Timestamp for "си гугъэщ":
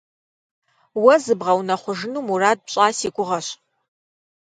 2.97-3.47